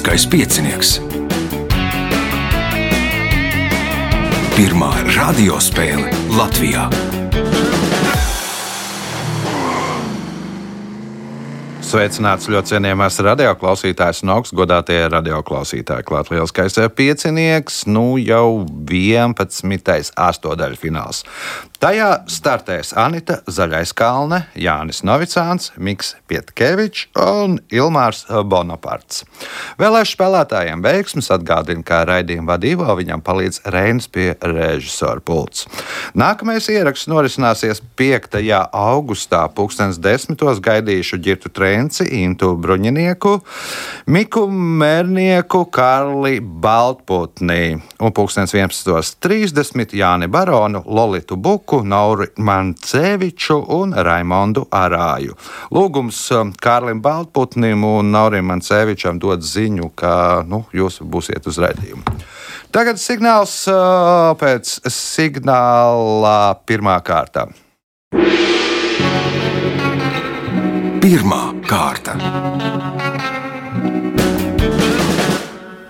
[0.00, 0.90] Lieliskais piecinieks.
[4.56, 6.86] Pirmā radiospēle Latvijā.
[11.84, 16.08] Sveicināts ļoti cienījamās radioklausītājas un augstgadātie radioklausītāji.
[16.08, 20.14] Klāt lielskais piecinieks, nu jau 11.
[20.16, 21.26] astotdaļfināls.
[21.80, 29.22] Tajā startēs Anita Zaļaiskalne, Jānis Novicāns, Miks Pietkevičs un Ilmārs Bonaparts.
[29.80, 35.64] Vēlēšu spēlētājiem veiksmus atgādina, kā raidījuma vadībā viņam palīdz Reinas pie režisora pults.
[36.12, 38.36] Nākamais ieraksts norisināsies 5.
[38.76, 40.36] augustā, 2010.
[40.68, 43.38] gaidīšu Girtu Trenci, Intu Bruņinieku,
[44.12, 51.69] Miku Mērnieku, Karli Baltputnī un 11.30 Jāni Baronu, Lolitu Buku.
[51.70, 55.36] Luku, Nauru Manceviču un Raimondu Arāju.
[55.70, 62.02] Lūgums um, Kārlim Baltputnim un Naurim Mancevičam dod ziņu, ka nu, jūs būsiet uz redzējumu.
[62.74, 67.46] Tagad signāls uh, pēc signāla pirmā kārta.
[70.98, 72.18] Pirmā kārta.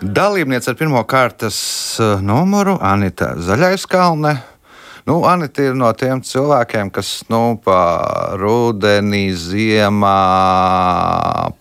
[0.04, 1.56] Dalībniece ar pirmā kārtas
[2.04, 4.49] uh, numuru Anita Zaļaiskalne.
[5.10, 7.56] Nu, Anita ir no tiem cilvēkiem, kas nu,
[8.38, 10.12] rudenī, ziemā,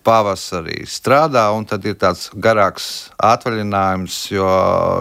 [0.06, 2.86] pavasarī strādā, un tad ir tāds garāks
[3.18, 4.52] atvaļinājums, jo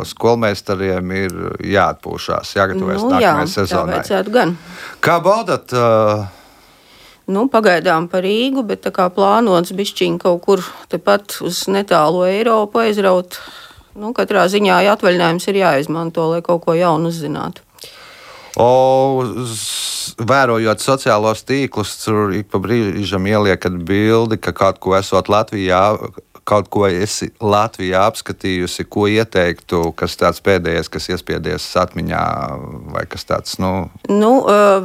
[0.10, 1.38] skolmeistariem ir
[1.76, 4.50] jāatpūšas, jāgatavojas Nu, jā, nākamajai tā sezonai.
[5.06, 5.70] Kā baudat?
[5.70, 6.26] Uh,
[7.30, 12.82] Nu, pagaidām par Rīgu, bet tā kā plānots bišķiņ kaut kur tepat uz netālu Eiropu
[12.82, 13.38] aizraut.
[13.94, 17.69] Nu, katrā ziņā atvaļinājums ir jāizmanto, lai kaut ko jaunu uzzinātu.
[18.58, 19.24] O,
[20.20, 25.84] vērojot sociālos tīklus, tur ik pa brīžam ieliekat bildi, ka kaut ko esot Latvijā.
[26.50, 32.24] Kaut ko esi Latvijā apskatījusi, ko ieteiktu, kas tāds pēdējais, kas iespiedies atmiņā,
[32.96, 34.32] vai kas tāds, nu, Nu,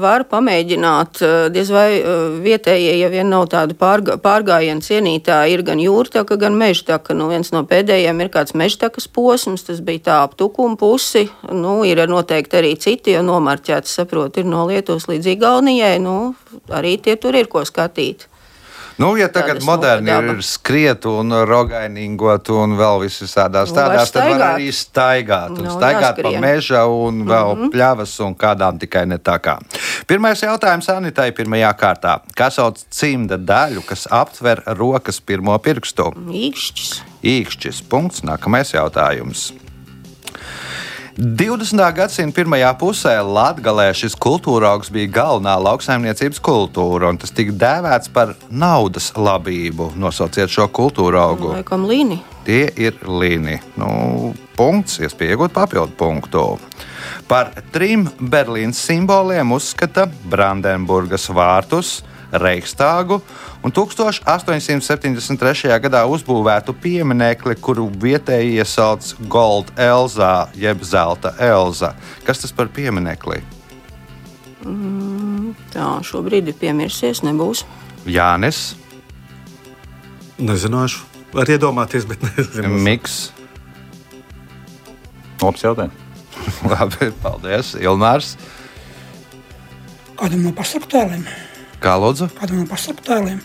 [0.00, 1.20] var pamēģināt,
[1.54, 1.88] diez vai
[2.44, 7.16] vietējie, ja vien nav tādi pārga, pārgājienu cienītāji, ir gan jūrtaka, gan mežtaka.
[7.16, 11.24] Nu, viens no pēdējiem ir kāds mežtakas posms, tas bija tā ap tukuma pusi.
[11.48, 15.96] Nu, ir noteikti arī citi, jo nomarķēts, saprot, ir no Lietuvas līdz Igaunijai.
[16.04, 16.34] Nu,
[16.68, 18.28] arī tie tur ir ko skatīt.
[18.98, 24.28] Nu, ja tagad Tādas moderni ir skriet un rogainīgot un vēl visādās Nu, tādās, tad
[24.30, 25.56] var arī staigāt.
[25.56, 26.40] Un Nu, staigāt pa jāskrien.
[26.40, 27.72] meža un vēl mm -hmm.
[27.74, 29.58] pļavas un kādām tikai ne tā kā.
[30.06, 32.20] Pirmais jautājums Anitai pirmajā kārtā.
[32.36, 36.12] Kā sauc cimda daļu, kas aptver rokas pirmo pirkstu?
[36.30, 37.02] Īkšķis.
[37.22, 37.82] Īkšķis.
[37.88, 38.22] Punkts.
[38.22, 39.63] Nākamais jautājums.
[41.14, 41.78] 20.
[41.94, 48.10] gadsimta pirmajā pusē Latvijā šis kultūra augs bija galvenā lauksaimniecības kultūra, un tas tika dēvēts
[48.10, 49.92] par naudas labību.
[49.94, 51.52] Nosauciet šo kultūra augu.
[51.54, 52.18] Laikam līni.
[52.44, 53.60] Tie ir līniji.
[53.78, 56.42] Nu, punkts, iespēja iegūt papildu punktu.
[57.30, 62.00] Par trim Berlīnas simboliem uzskata Brandenburgas vārtus,
[62.40, 63.20] Reichstāgu
[63.64, 65.70] un 1873.
[65.84, 71.94] gadā uzbūvētu pieminekli, kuru vietēji iesauc Gold Elza, jeb Zelta Elza.
[72.26, 73.42] Kas tas par pieminekli?
[75.74, 77.64] Tā šobrīd ir piemirsies, nebūs.
[78.08, 78.74] Jānis,
[80.34, 81.04] Nezināšu.
[81.34, 82.70] Var iedomāties, bet nezinu.
[82.82, 83.28] Miks.
[85.42, 86.02] Labs jautājums.
[86.72, 87.74] Labi, paldies.
[87.78, 88.34] Ilmārs,
[90.14, 91.24] Kādam no pasargtēliem?
[91.84, 92.30] Kā lūdzu?
[92.40, 93.42] Kādam no pasargtēliem?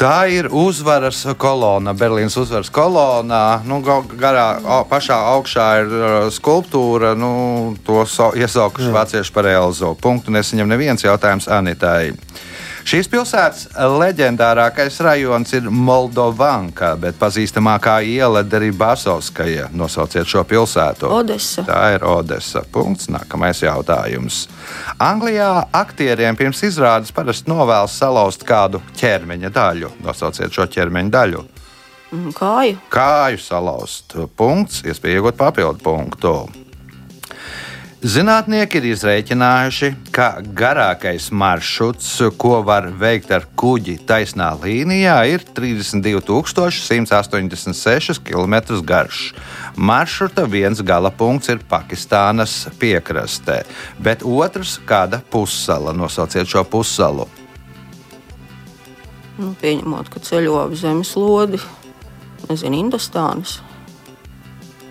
[0.00, 3.60] Tā ir uzvaras kolona, Berlīnas uzvaras kolonā.
[3.68, 4.44] Nu, ga- garā,
[4.88, 7.10] pašā augšā ir uh, skulptūra.
[7.20, 9.92] Nu, to so, iesaukuši vācieši par Elzo.
[10.00, 12.14] Punktu nesaņem neviens jautājums Anitai.
[12.86, 19.68] Šīs pilsētas leģendārākais rajons ir Moldovanka, bet pazīstamākā iela ir Basovskaja.
[19.76, 21.10] Nosauciet šo pilsētu.
[21.12, 21.64] Odesa.
[21.68, 22.64] Tā ir Odesa.
[22.72, 23.10] Punkts.
[23.12, 24.46] Nākamais jautājums.
[24.98, 29.92] Anglijā aktieriem pirms izrādes parasti novēlas salauzt kādu ķermeņa daļu.
[30.04, 31.44] Nosauciet šo ķermeņa daļu.
[32.10, 32.78] Mm, Kāju.
[32.90, 34.16] Kāju salauzt.
[34.36, 34.82] Punkts.
[34.82, 36.34] Iespēja iegūt papildu punktu.
[38.00, 42.08] Zinātnieki ir izrēķinājuši, ka garākais maršruts,
[42.40, 49.36] ko var veikt ar kuģi taisnā līnijā, ir 32,186 km garš.
[49.76, 53.68] Maršruta viens gala punkts ir Pakistānas piekrastē,
[54.00, 55.92] bet otrs- kāda pussala.
[55.92, 57.28] Nosauciet šo pussalu.
[59.36, 61.60] Nu, pieņemot, ka ceļo ap zemeslodi,
[62.48, 63.60] nezinu, Indostānas.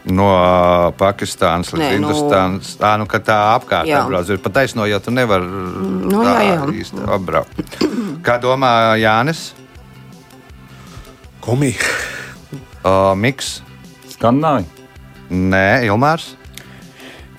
[0.09, 0.25] No
[0.97, 2.71] Pakistānas līdz Nē, nu- Industānas.
[2.79, 4.01] Tā nu, ka tā apkārt Jā.
[4.05, 4.29] apbrauc.
[4.33, 6.63] Ir pat taisno, ja tu nevari nu, tā jā, jā.
[6.81, 7.77] īsti apbraukt.
[8.25, 9.51] Kā domā Jānis?
[11.41, 11.77] Komija.
[12.83, 13.61] Uh, Miks,
[14.09, 14.65] Skandināvi.
[15.29, 16.33] Nē, Ilmārs.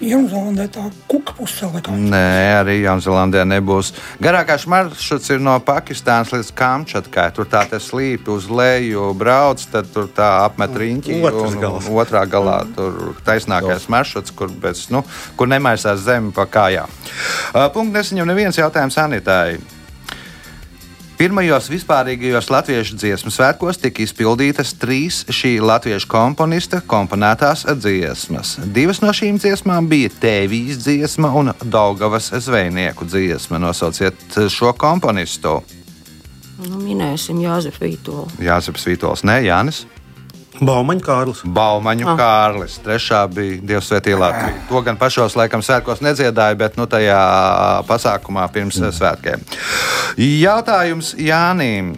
[0.00, 1.92] Jaunzēlandē tā kuka laikā.
[1.92, 3.92] Nē, arī Jaunzēlandē nebūs.
[4.22, 7.26] Garākais maršruts ir no Pakistānas līdz Kamčatkai.
[7.36, 11.18] Tur tā te slīpi uz leju brauc, tad tur tā apmet riņķi.
[11.92, 15.04] Otrā galā tur taisnākais maršruts, kur, bez, nu,
[15.36, 16.88] kur nemaisās zemi pa kājām.
[17.52, 19.79] Uh, Punkts nesaņem neviens jautājums Anitai.
[21.20, 28.54] Pirmajos vispārīgajos latviešu dziesmu svētkos tika izpildītas trīs šī latviešu komponista komponētās dziesmas.
[28.72, 33.60] Divas no šīm dziesmām bija Tēvijas dziesma un Daugavas zvejnieku dziesma.
[33.60, 35.58] Nosauciet šo komponistu.
[36.64, 38.24] Nu, minēsim Jāzepu Vītolu.
[38.40, 39.84] Jāzeps Vītols, nē, Jānis.
[40.58, 41.40] Baumaņa Kārlis.
[41.46, 42.16] Baumaņu Ah.
[42.18, 42.80] Kārlis.
[42.82, 44.66] Trešā bija Dievs Svētī Latvija.
[44.68, 47.20] To gan pašos laikam svētkos nedziedāja, bet nu, tajā
[47.86, 48.90] pasākumā pirms mm.
[48.98, 49.44] svētkiem.
[50.18, 51.94] Jautājums Jānim.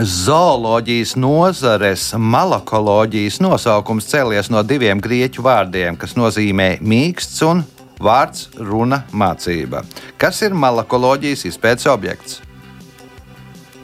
[0.00, 7.64] Zooloģijas nozares malakoloģijas nosaukums cēlies no diviem grieķu vārdiem, kas nozīmē mīksts un
[8.00, 9.84] vārds runa mācība.
[10.16, 12.40] Kas ir malakoloģijas izpētes objekts?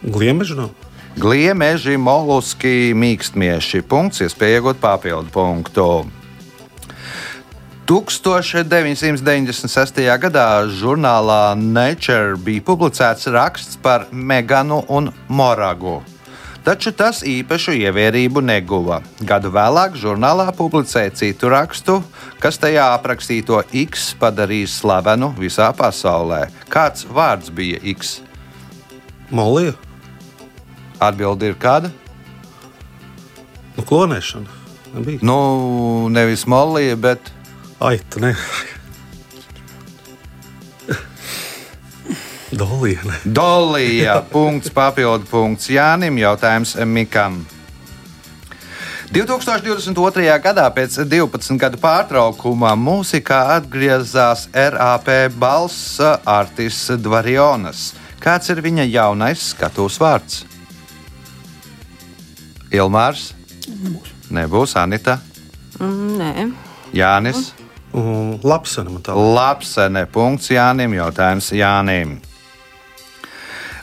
[0.07, 0.86] Gliemeža nav.
[1.17, 3.81] Gliemeži, moluski, mīkstnieši.
[3.89, 6.05] Punkts, iespēja iegūt papildu punktu.
[7.89, 10.03] 1996.
[10.21, 16.03] gadā žurnālā Nature bija publicēts raksts par Meganu un Moragu.
[16.67, 19.01] Taču tas īpašu ievērību neguva.
[19.25, 22.03] Gadu vēlāk žurnālā publicēja citu rakstu,
[22.43, 26.51] kas tajā aprakstīto X padarīja slavenu visā pasaulē.
[26.69, 28.21] Kāds vārds bija X?
[29.31, 29.86] Molija.
[31.01, 31.91] Atbilde ir kāda?
[33.77, 34.63] Nu, klonēšana.
[34.95, 35.21] Nebija.
[35.23, 37.33] Nu, nevis molija, bet
[37.79, 38.33] Ai, tu ne.
[42.51, 43.01] Dolija.
[43.05, 43.19] Ne.
[43.25, 44.23] dolija.
[44.33, 46.17] punkts, papildu punkts Jānim.
[46.19, 47.43] Jautājums Mikam.
[49.13, 50.25] 2022.
[50.43, 57.93] gadā pēc 12 gadu pārtraukuma mūzikā atgriezās RAP balss Artis Dvarjonas.
[58.21, 60.43] Kāds ir viņa jaunais skatuves vārds?
[62.75, 63.33] Ilmārs?
[64.31, 65.21] Nebūs Anita,
[65.79, 66.53] Mm, nē,
[66.97, 67.53] Jānis.
[67.93, 69.15] Man tā.
[69.17, 70.07] Lapsene.
[70.07, 70.95] Punkts Jānim.
[70.97, 72.19] Jautājums Jānim.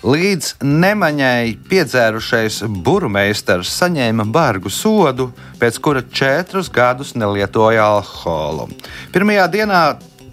[0.04, 5.30] Līdz nemaņai piedzērušais burmeistars saņēma bargu sodu,
[5.62, 8.68] pēc kura četrus gadus nelietoja alkoholu.
[9.16, 9.84] Pirmajā dienā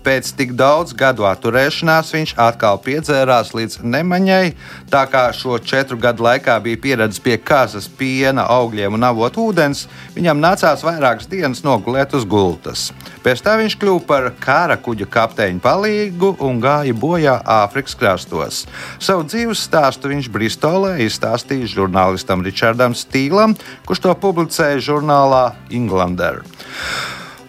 [0.04, 4.54] pēc tik daudz gadu atturēšanās viņš atkal piedzērās līdz nemaņai,
[4.92, 9.86] tā kā šo četru gadu laikā bija pieredzējis pie kazas, piena, augļiem un avotu ūdens,
[10.16, 12.88] viņam nācās vairākas dienas nogulēt uz gultas.
[13.24, 18.64] Pēc tam viņš kļuva par kara kuģa kapteiņa palīgu un gāja bojā Āfrikas krastos.
[19.02, 26.40] Savu dzīves stāstu viņš Bristolē izstāstīja žurnālistam Richardam Stīlam, kurš to publicēja žurnālā Englander.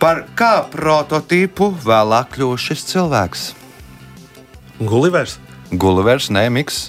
[0.02, 3.44] Par kā prototypu vēlāk kļuva šis cilvēks?
[4.82, 5.38] Gulivers.
[5.72, 6.88] Gulivers, nē, Miks,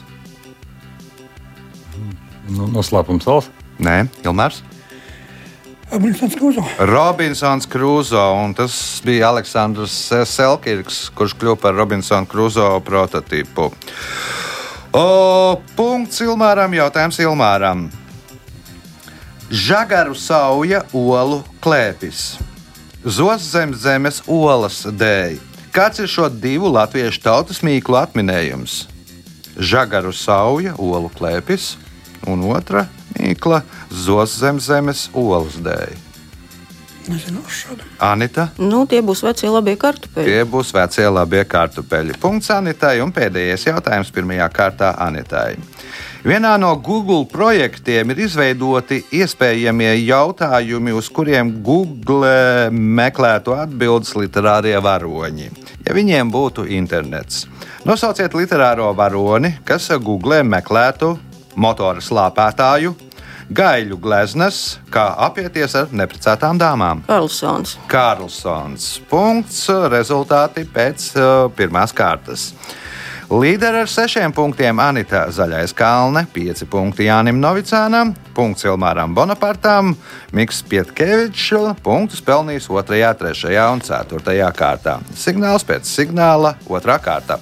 [2.52, 3.50] Nu, noslēpums valsts.
[3.80, 4.62] nē, Ilmārs.
[5.92, 6.64] Abrinsons Kruzo.
[6.88, 8.74] Robinsons Krūzo, un tas
[9.04, 9.94] bija Aleksandrs
[10.28, 13.70] Selkirks, kurš kļuva par Robinsona Krūzo prototypu.
[14.92, 17.86] O, punkts Ilmāram, jautājums Ilmāram.
[19.52, 22.38] Žagaru sauja olu klēpis.
[23.02, 25.40] Zos zem zemes olas dēļ.
[25.74, 28.84] Kāds ir šo divu latviešu tautas mīklu atminējums?
[29.58, 31.72] Žagaru sauja, olu klēpis,
[32.30, 33.64] un otra mīkla-
[34.06, 36.01] zos zem zemes olas dēļ.
[37.08, 37.40] Nezinu.
[37.98, 40.28] Anita, nu, tie būs vecie labie kartupeļi.
[40.28, 42.14] tie būs vecie labie kartupeļi.
[42.22, 45.56] Punkts Anitai un pēdējais jautājums pirmajā kārtā Anitai.
[46.22, 55.50] Vienā no Google projektiem ir izveidoti iespējamie jautājumi, uz kuriem Google meklētu atbildes literārie varoņi.
[55.82, 57.48] Ja viņiem būtu internets,
[57.82, 61.16] nosauciet literāro varoni, kas Google meklētu
[61.58, 62.94] motora slāpētāju,
[63.56, 67.02] gaļu gleznas, kā apieties ar neprecētām dāmām.
[67.08, 67.76] Karlsons.
[67.90, 68.94] Kārlsons.
[69.10, 69.66] Punkts.
[69.92, 72.52] Rezultāti pēc uh, pirmās kārtas.
[73.32, 79.94] Līderi ar sešiem punktiem Anita Zaļais Kalne, pieci punkti Jānim Novicānam, punkts Ilmāram Bonapartam,
[80.36, 84.98] Miks Pietkevičs, punktus pelnījis 2, 3 un 4 kārtā.
[85.16, 87.40] Signāls pēc signāla, otrā kārta.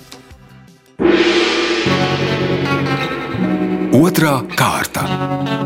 [3.90, 5.59] Otra kārta.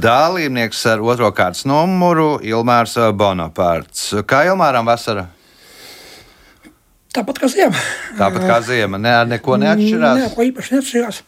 [0.00, 4.14] Dalībnieks ar otro kārtas numuru Ilmārs Bonaparts.
[4.28, 5.26] Kā Ilmāram vasara?
[7.12, 7.82] Tāpat kā ziema.
[8.16, 10.20] Tāpat kā ziema, ne, ar neko neatšķirās.
[10.20, 11.20] Nē, ko īpaši neatšķirās.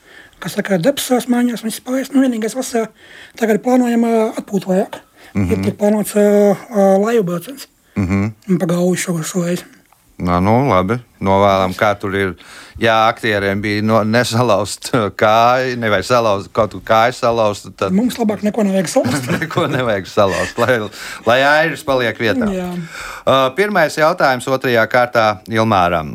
[0.42, 2.10] kas saka, debesās mājās, un spējas.
[2.14, 2.88] Nu, vienīgais vasarā
[3.38, 4.98] tagad plānojam ā, atpūt vairāk.
[5.34, 5.66] Mm -hmm.
[5.68, 6.14] Ir plānots
[7.04, 7.68] laju brauciens.
[7.96, 8.58] Mm -hmm.
[8.58, 9.44] Pagauju šo, šo.
[10.22, 12.34] Nu, nu, labi, novēlam, kā tur ir.
[12.80, 17.70] Jā, aktieriem bija no, nesalauzt kāju, nevis salauzt kaut kādu kāju salauzt.
[17.78, 19.30] Tad Mums labāk neko nevajag salauzt.
[19.36, 20.78] neko nevajag salauzt, lai,
[21.26, 22.48] lai airis paliek vietā.
[22.54, 22.68] Jā.
[23.22, 26.14] Uh, pirmais jautājums otrajā kārtā Ilmāram.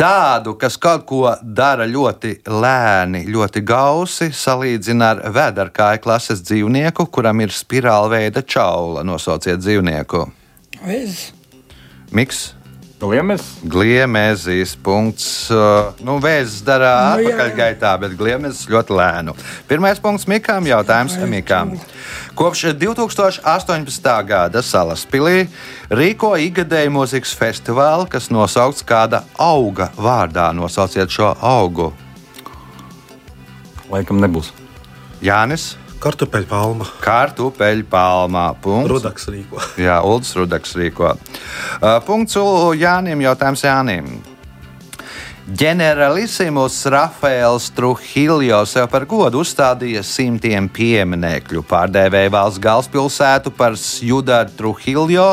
[0.00, 7.44] Tādu, kas kaut ko dara ļoti lēni, ļoti gausi, salīdzina ar vēdarkāju klases dzīvnieku, kuram
[7.44, 9.04] ir spirāla veida čaula.
[9.06, 10.24] Nosauciet dzīvnieku.
[10.80, 11.28] Vēzis.
[12.12, 12.50] Miks?
[13.02, 15.50] Liemes, Gliemezijas punkts.
[15.50, 17.34] Uh, nu, Vēzis dara Nu, jā, jā.
[17.34, 19.34] atpakaļgaitā, bet gliemezis ļoti lēnu.
[19.66, 20.68] Pirmais punkts Mikām.
[20.70, 21.74] Jautājums Ai, Mikām.
[22.38, 24.06] Kopš 2018.
[24.28, 25.48] gada Salaspilī
[25.90, 30.52] rīko ikgadēju mūzikas festivālu, kas nosaukts kāda auga vārdā.
[30.54, 31.90] Nosauciet šo augu.
[33.90, 34.54] laikam nebūs.
[35.22, 36.86] Jānis, Kartupeļu palma.
[37.04, 38.48] Kartupeļu palmā.
[38.64, 38.90] Punkts.
[38.90, 39.62] Rudaks rīko.
[39.78, 41.12] Jā, Ulrichs Rudaks rīko.
[41.14, 42.34] Uh, punkts
[42.74, 43.22] Jānim.
[43.22, 44.16] Jautājums Jānim.
[45.52, 51.60] Ģenerālisimus Rafaels Trujillo sev par godu uzstādīja simtiem pieminekļu.
[51.68, 55.26] Pārdēvēja valsts galvaspilsētu par Sjudaru Trujillo,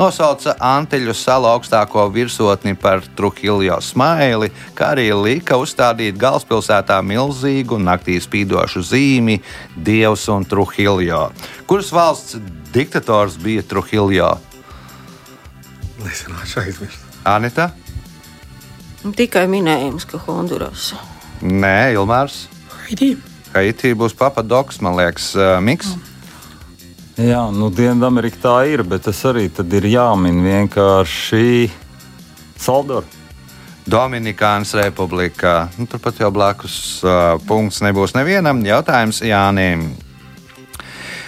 [0.00, 8.16] nosauca Anteļu salu augstāko virsotni par Trujillo smaili, kā arī lika uzstādīt galvaspilsētā milzīgu naktī
[8.22, 9.42] spīdošu zīmi
[9.76, 11.26] Dievs un Trujillo.
[11.68, 12.40] Kuras valsts
[12.72, 14.38] diktators bija Trujillo?
[16.00, 17.10] Nezināšu aizmirst.
[17.26, 17.74] Anita?
[19.14, 20.90] Tikai minējums, ka Honduras.
[21.42, 22.46] Nē, Ilmārs.
[22.86, 23.14] Haitī.
[23.54, 25.92] Haitī būs papadoks, man liekas, uh, miks.
[27.16, 31.70] Jā, nu Dienvidamerika tā ir, bet tas arī tad ir jāmin vienkārši
[32.60, 33.06] Salvador.
[33.86, 35.68] Dominikānas republikā.
[35.78, 38.64] Nu, turpat jau blakus uh, punkts nebūs nevienam.
[38.66, 39.92] Jautājums Jānim.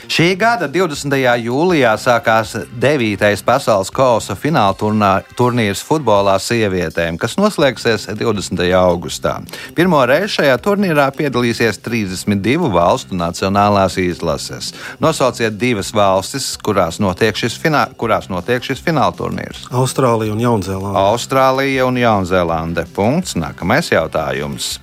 [0.08, 1.12] Šī gada 20.
[1.44, 3.42] jūlijā sākās 9.
[3.44, 8.62] pasaules kausa fināla turnā, turnīrs futbolā sievietēm, kas noslēgsies 20.
[8.78, 9.34] augustā.
[9.76, 14.72] Pirmo reizi šajā turnīrā piedalīsies 32 valstu nacionālās izlases.
[14.96, 19.66] Nosauciet divas valstis, kurās notiek šis, finā, kurās notiek šis fināla turnīrs.
[19.68, 21.04] Austrālija un Jaunzēlanda.
[21.12, 22.88] Austrālija un Jaunzēlande.
[22.96, 23.36] Punkts.
[23.36, 24.78] Nākamais jautājums.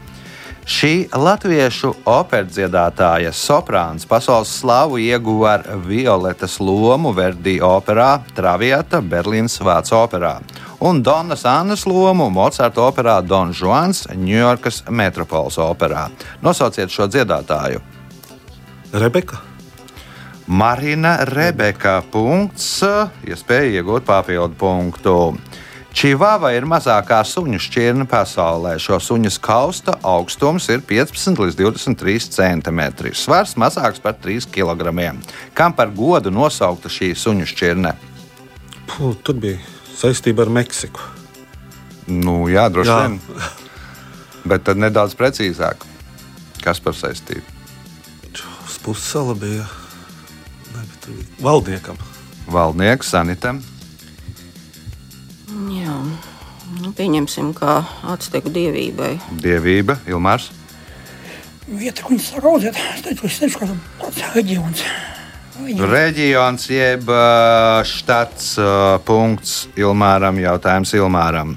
[0.66, 9.94] Šī latviešu operdziedātāja soprāns pasaules slavu ieguva ar Violetas lomu Verdi operā, Traviata, Berlīnas Vācu
[10.00, 10.40] operā
[10.80, 16.08] un Donas Annas lomu Mocarta operā Don Juans, Ņujorkas metropoles operā.
[16.42, 17.82] Nosauciet šo dziedātāju.
[18.94, 19.42] Rebeka.
[20.48, 22.00] Marina Rebeka.
[22.12, 22.84] Punkts.
[23.26, 25.16] Iespēja iegūt papildu punktu.
[25.96, 28.74] Čivava ir mazākā suņu šķirne pasaulē.
[28.84, 32.82] Šo suņu kausta augstums ir 15 līdz 23 cm.
[33.16, 34.92] Svars mazāks par 3 kg.
[35.56, 37.94] Kam par godu nosaukta šī suņu šķirne?
[38.92, 39.62] Puh, tur bija
[39.96, 41.00] saistība ar Meksiku.
[42.12, 42.98] Nu, jā, droši Jā.
[43.06, 43.20] vien.
[44.52, 45.88] Bet tad nedaudz precīzāk.
[46.62, 47.56] Kas par saistību?
[48.86, 49.64] Pussala bija.
[50.76, 51.98] Ne, bija valdniekam.
[52.52, 53.64] Valdnieks, sanitam.
[55.72, 55.98] Jā.
[56.82, 57.80] Nu, pieņemsim, kā
[58.12, 59.16] atsteku dievībai.
[59.42, 60.50] Dievība, Ilmārs.
[61.66, 63.70] Vieta, kur viņas saka, audzēt, es teicu, es teicu, ka
[64.02, 64.86] tāds reģions.
[65.90, 66.68] Reģions.
[66.70, 68.72] Jeb ā, štats ā,
[69.08, 70.42] punkts Ilmāram.
[70.44, 71.56] Jautājums Ilmāram.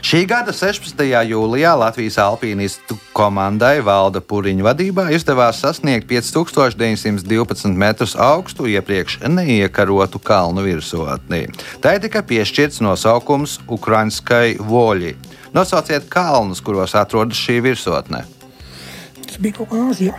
[0.00, 0.96] Šī gada 16.
[1.28, 10.64] jūlijā Latvijas alpīnistu komandai Valda Pūriņa vadībā izdevās sasniegt 5912 metrus augstu iepriekš neiekarotu kalnu
[10.64, 11.42] virsotni.
[11.84, 15.14] Tai tika piešķirts nosaukums Ukraiņskai voļi.
[15.52, 18.24] Nosauciet kalnus, kuros atrodas šī virsotne.
[19.20, 20.16] Tas bija kaut kā Āzijā.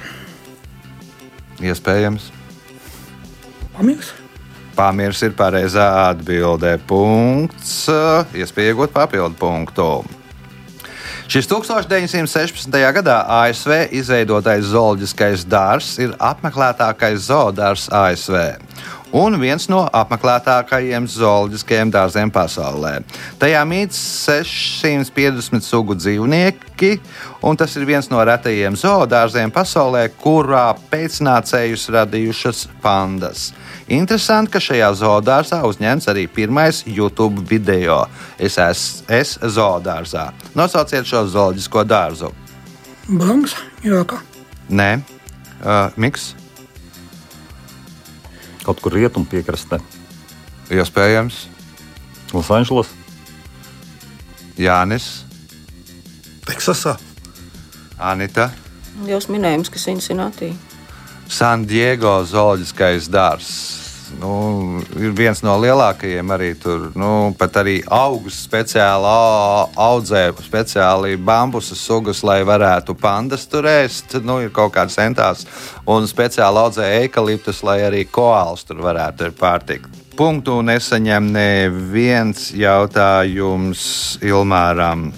[1.58, 2.30] Iespējams.
[3.74, 4.14] Pamirs.
[4.76, 6.78] Pamirs ir pareizā atbildē.
[6.88, 7.86] Punkts.
[8.38, 9.92] Iespēja iegūt papildu punktu.
[11.32, 12.74] Šis 1916.
[12.98, 18.36] gadā ASV izveidotais zooloģiskais dārzs ir apmeklētākais zoodārs ASV
[19.12, 22.94] un viens no apmeklētākajiem zooloģiskajiem dārziem pasaulē.
[23.42, 26.92] Tajā mīt 650 sugu dzīvnieki,
[27.48, 33.52] un tas ir viens no retajiem zoodārziem pasaulē, kurā pēcnācējus radījušas pandas.
[33.92, 38.06] Interesanti, ka šajā zoodārzā uzņemts arī pirmais YouTube video.
[38.40, 40.30] Es esmu es zoodārzā.
[40.56, 42.32] Nosauciet šo zooloģisko dārzu.
[43.10, 44.22] Banks, Jūrākā.
[44.72, 45.02] Nē,
[45.66, 46.32] uh, Miks,
[48.64, 49.80] Kaut kur rietumu piekrastē.
[50.72, 51.48] iespējams,
[52.34, 52.88] Losandželos.
[54.58, 55.26] Jānis.
[56.48, 56.96] Teksasā.
[58.00, 58.52] Anita.
[59.08, 60.54] Jūs minējums, ka Cincinnati.
[61.28, 63.91] San Diego zooloģiskais dārzs.
[64.20, 66.90] Nu, ir viens no lielākajiem arī tur.
[66.96, 74.20] Nu, pat arī augus speciāli au- audzē speciāli bambusu sugas, lai varētu pandas tur ēst.
[74.24, 75.46] Nu, ir kaut kāds centās.
[75.88, 79.90] Un speciāli audzē eikaliptus, lai arī koāls tur varētu pārtikt.
[80.16, 85.12] Punktu nesaņem neviens jautājums Ilmāram.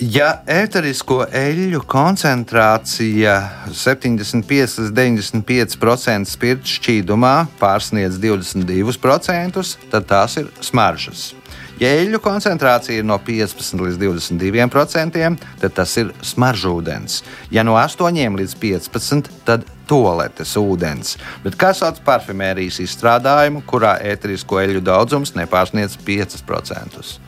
[0.00, 3.34] Ja ēterisko eļļu koncentrācija
[3.68, 9.60] 75 līdz 95% spirta šķīdumā pārsniedz 22%,
[9.92, 11.34] tad tās ir smaržas.
[11.80, 17.20] Ja eļļu koncentrācija ir no 15 līdz 22%, tad tas ir smaržūdens.
[17.52, 21.18] Ja no 8 līdz 15, tad toaletes ūdens.
[21.44, 27.20] Bet kā sauc parfimērijas izstrādājumu, kurā ēterisko eļļu daudzums nepārsniedz 5%?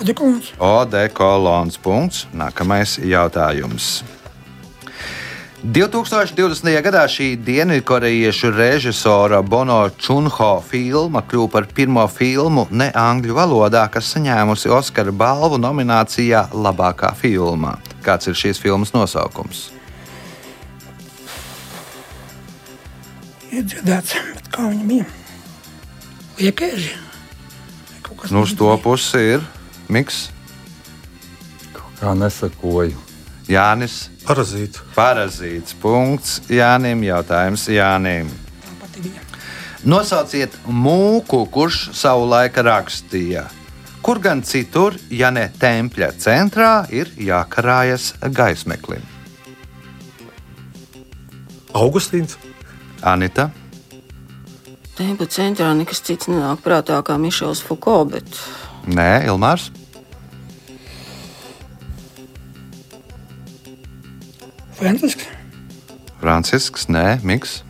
[0.00, 0.52] Odekolons.
[0.58, 1.76] Odekolons.
[1.78, 2.26] Punkts.
[2.32, 4.00] Nākamais jautājums.
[5.60, 6.72] 2020.
[6.80, 14.08] gadā šī dienvidkorejiešu režisora Bono Čunho filma kļuva par pirmo filmu ne angļu valodā, kas
[14.14, 17.76] saņēmusi Oskara balvu nominācijā Labākā filmā.
[18.00, 19.68] Kāds ir šīs filmas nosaukums?
[23.52, 25.12] Iedzirdēts, bet kā viņam bija?
[26.40, 26.96] Liekēži.
[28.30, 29.44] Nu, uz to pusi ir
[29.90, 30.28] Miks,
[32.00, 32.96] Kā nesakoju.
[33.50, 34.80] Jānis, Parazīts.
[34.94, 35.74] Parazīts.
[35.76, 37.02] Punkts Jānim.
[37.04, 38.30] Jautājums Jānim.
[39.84, 43.48] Nosauciet mūku, kurš savulaik rakstīja.
[44.00, 49.04] Kur gan citur, ja ne tempļa centrā, ir jākarājas gaismeklim?
[51.76, 52.38] Augustīns.
[53.02, 53.50] Anita,
[54.96, 58.26] Tempa centrā nekas cits nenāk prātā kā Mišels Fuko, bet
[58.84, 59.70] Nē, Ilmārs,
[64.80, 65.26] Francisks.
[66.20, 67.60] Francisks, Nē, Miks,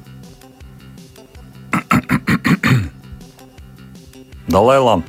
[4.54, 5.02] Dalēlam.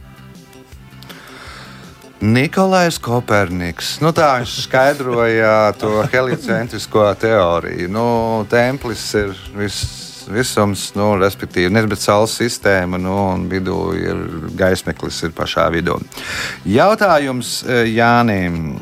[2.21, 3.99] Nikolais Koperniks.
[4.01, 7.89] Nu, tā viņš skaidroja to heliocentrisko teoriju.
[7.89, 8.05] Nu,
[8.49, 9.99] templis ir viss.
[10.31, 14.19] Visums, nu, respektīvi, nevis saules sistēma, nu, un vidū ir
[14.55, 15.97] gaismeklis, ir pašā vidū.
[16.69, 18.77] Jautājums eh, Jānim.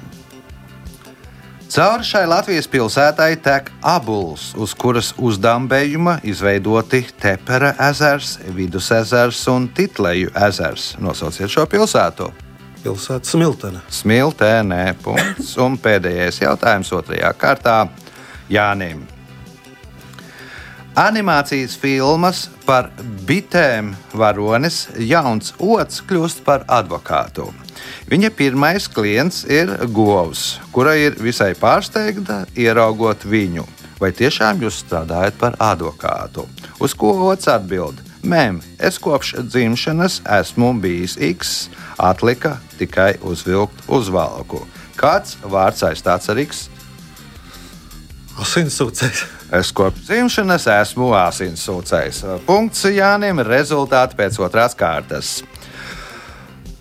[1.69, 9.67] Cauri šai Latvijas pilsētai tek abuls, uz kuras uzdambējuma izveidoti Tepera ezers, Vidus ezers un
[9.77, 10.95] Titleju ezers.
[10.97, 12.31] Nosauciet šo pilsētu.
[12.81, 13.83] Pilsētas Smiltene.
[13.85, 14.81] Smiltenē.
[15.03, 15.53] Punkts.
[15.61, 17.77] Un pēdējais jautājums otrajā kārtā
[18.49, 19.05] Jānim.
[20.97, 22.89] Animācijas filmas par
[23.29, 27.51] bitēm varonis Jauns Ots kļūst par advokātu.
[28.09, 33.67] Viņa pirmais klients ir govs, kura ir visai pārsteigta ieraugot viņu.
[33.99, 36.45] Vai tiešām jūs strādājat par advokātu?
[36.79, 37.99] Uz ko Ots atbild?
[38.23, 44.65] Mēm, es kopš dzimšanas esmu bijis X, atlika tikai uzvilkt uzvalku.
[44.99, 46.67] Kāds vārds aizstāts ar X?
[48.39, 49.23] Asinsūcējs.
[49.59, 52.21] Es kopš dzimšanas esmu asinsūcējs.
[52.47, 55.39] Punkts Jānim, rezultāti pēc otrās kārtas.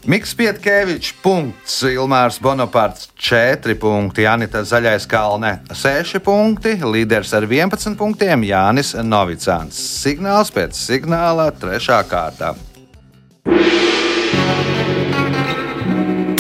[0.09, 7.93] Mikls Pietkevičs, punkts, Ilmārs Bonaparts, 4 punkti, Janita Zaļais Kalne, 6 punkti, līderis ar 11
[8.01, 9.77] punktiem Jānis Novicāns.
[9.77, 11.99] Signāls pēc signāla, 3.
[12.09, 12.55] kārta.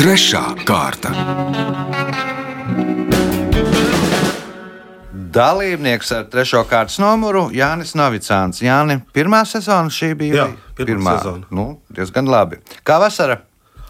[0.01, 1.13] Trešā kārta.
[5.13, 8.63] Dalībnieks ar trešo kārtas numuru Jānis Novicāns.
[8.65, 10.49] Jāni, pirmā sezona šī bija?
[10.49, 10.49] Jā,
[10.81, 11.45] pirmā sezona.
[11.53, 12.63] Nu, diezgan labi.
[12.81, 13.43] Kā vasara?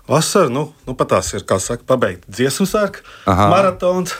[0.08, 3.48] Vasarā, nu, nu pat tās ir, kā saka, pabeigta dziesmu sērka, Aha.
[3.52, 4.14] maratons,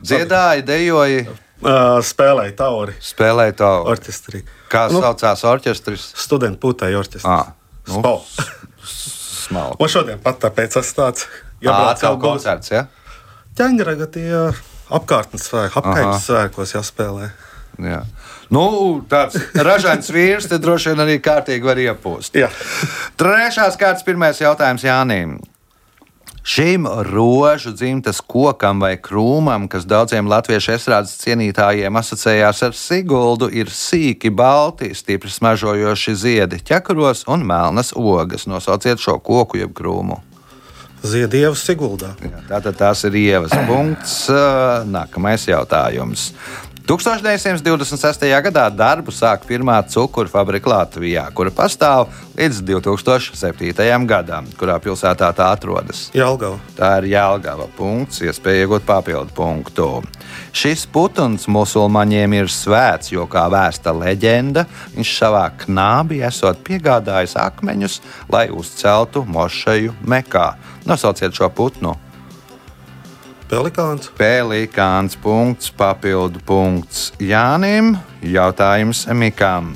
[0.00, 1.26] Dziedāja, dejoja,
[1.60, 3.68] uh, spēlēja tauri spēlēja to.
[3.92, 4.38] orķestrī.
[4.72, 5.00] Kā Nu.
[5.02, 6.06] saucās orķestris?
[6.16, 7.26] Studentu putekļu orķestris.
[7.28, 7.50] Ah,
[7.88, 8.20] nu.
[8.84, 9.76] Smalki.
[9.82, 11.26] Un šodien pat tāpēc es tāds
[11.60, 12.86] Jā, jābrauc jau koncerts, ja?
[13.58, 14.30] ķēngaraga tie
[14.88, 15.82] apkārtnes svēki, Aha.
[15.82, 17.30] apkārtnes svēkos jāspēlē.
[17.84, 18.00] Jā.
[18.50, 18.64] Nu,
[19.06, 22.40] tāds ražains vīrs, te droši vien arī kārtīgi var iepūst.
[22.42, 22.50] Jā.
[23.20, 25.38] Trešās kārtas pirmais jautājums Jānim.
[26.42, 33.68] Šim rožu dzimtas kokam vai krūmam, kas daudziem latviešu estrādes cienītājiem asociējās ar Siguldu, ir
[33.70, 38.48] sīki, balti, stipri smaržojoši ziedi, ķekaros un melnas ogas.
[38.48, 40.18] Nosauciet šo koku jeb krūmu.
[41.04, 42.14] Ziedievas Siguldā.
[42.24, 44.16] Jā, Tātad tās ir ievas punkts.
[44.88, 46.30] Nākamais jautājums.
[46.86, 48.24] 1926.
[48.44, 54.06] gadā darbu sāk pirmā cukuru fabrika Latvijā, kura pastāv līdz 2007.
[54.08, 56.08] gadam, kurā pilsētā tā atrodas.
[56.16, 56.58] Jālgava.
[56.78, 59.88] Tā ir Jālgava punkts, iespēja iegūt papildu punktu.
[60.56, 64.66] Šis putuns musulmaņiem ir svēts, jo, kā vēsta leģenda,
[64.96, 68.00] viņš savā knābī esot piegādājis akmeņus,
[68.32, 70.52] lai uzceltu mošeju Mekā.
[70.88, 71.98] Nosauciet šo putnu!
[73.50, 74.06] Pelikāns.
[74.14, 77.96] Pelikāns punkts, papildu punkts Jānim.
[78.22, 79.72] Jautājums Mikam.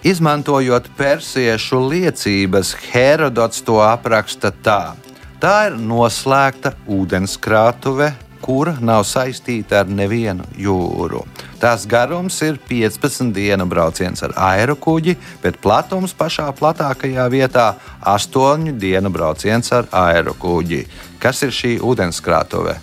[0.00, 4.94] Izmantojot persiešu liecības, Herodots to apraksta tā.
[5.36, 8.08] Tā ir noslēgta ūdenskrātuve,
[8.40, 11.26] kura nav saistīta ar nevienu jūru.
[11.62, 17.66] Tās garums ir 15 dienu brauciens ar aerokuģi, bet platums pašā platākajā vietā-
[18.16, 20.86] 8 dienu brauciens ar aerokuģi.
[21.20, 22.74] Kas ir šī ūdenskrātuve?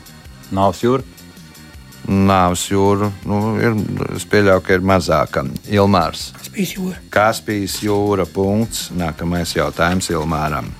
[0.51, 1.03] Nāves jūra.
[2.07, 3.75] Nāves jūra nu, ir,
[4.15, 5.43] es pieļauju, ka ir mazāka.
[5.67, 6.31] Ilmārs.
[6.39, 6.95] Kaspijas jūra.
[7.09, 8.25] Kaspijas jūra.
[8.25, 8.89] Punkts.
[8.95, 10.71] Nākamais jautājums Ilmāram.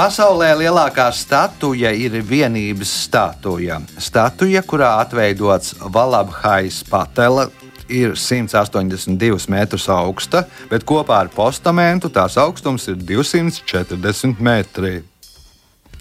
[0.00, 3.82] Pasaulē lielākā statuja ir vienības statuja.
[4.00, 7.50] Statuja, kurā atveidots Valabhais patela,
[7.84, 15.02] ir 182 metrus augsta, bet kopā ar postamentu tās augstums ir 240 metri.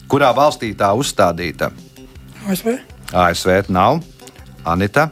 [0.08, 1.68] Kurā valstī tā uzstādīta?
[2.48, 2.78] ASV.
[3.12, 4.00] ASV nav.
[4.64, 5.10] Anita,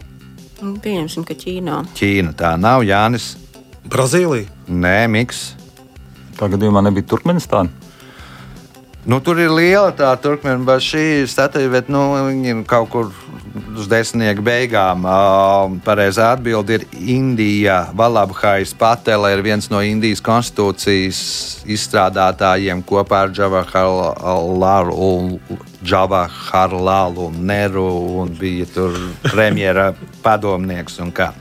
[0.61, 1.81] Nu, Pieņemsim, ka Ķīnā.
[1.93, 2.85] Ķīna tā nav.
[2.87, 3.35] Jānis,
[3.83, 4.47] Brazīlija.
[4.71, 5.43] Nē, Miks.
[6.39, 7.86] Tā gadījumā nebija Turkmenistāna.
[9.07, 13.13] Nu, tur ir liela tā turkmēnība, šī statūja, bet nu, viņi ir kaut kur
[13.79, 15.05] uz desmitnieku beigām.
[15.07, 16.83] Uh, pareizā atbilde ir
[17.15, 17.77] Indija.
[17.95, 21.21] Valabhais Patela ir viens no Indijas konstitūcijas
[21.71, 25.39] izstrādātājiem kopā ar Džavaharlalu,
[25.79, 27.87] Džavaharlalu Neru
[28.25, 29.93] un bija tur premjera
[30.25, 31.31] padomnieks un kā.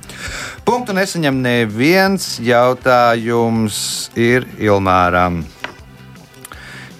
[0.66, 3.76] Punktu nesaņem neviens jautājums
[4.14, 5.42] ir Ilmāram.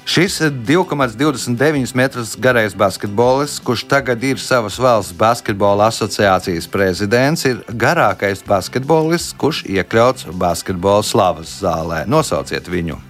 [0.06, 8.44] Šis 2,29 metrus garais basketbolists, kurš tagad ir savas valsts basketbola asociācijas prezidents, ir garākais
[8.46, 12.04] basketbolists, kurš iekļauts basketbola slavas zālē.
[12.06, 13.00] Nosauciet viņu!